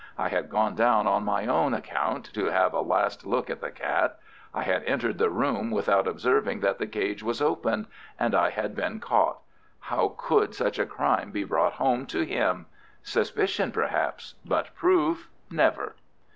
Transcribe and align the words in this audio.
I 0.17 0.29
had 0.29 0.49
gone 0.49 0.73
down 0.73 1.05
on 1.05 1.21
my 1.23 1.45
own 1.45 1.75
account 1.75 2.25
to 2.33 2.45
have 2.49 2.73
a 2.73 2.81
last 2.81 3.23
look 3.23 3.51
at 3.51 3.61
the 3.61 3.69
cat. 3.69 4.17
I 4.51 4.63
had 4.63 4.83
entered 4.85 5.19
the 5.19 5.29
room 5.29 5.69
without 5.69 6.07
observing 6.07 6.61
that 6.61 6.79
the 6.79 6.87
cage 6.87 7.21
was 7.21 7.39
opened, 7.39 7.85
and 8.19 8.33
I 8.33 8.49
had 8.49 8.75
been 8.75 8.99
caught. 8.99 9.41
How 9.79 10.15
could 10.17 10.55
such 10.55 10.79
a 10.79 10.87
crime 10.87 11.29
be 11.29 11.43
brought 11.43 11.73
home 11.73 12.07
to 12.07 12.23
him? 12.23 12.65
Suspicion, 13.03 13.71
perhaps—but 13.71 14.73
proof, 14.73 15.29
never! 15.51 15.95